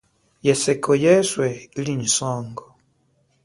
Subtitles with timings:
[0.47, 1.47] Yeseko yeswe
[1.79, 2.65] ili nyi songo.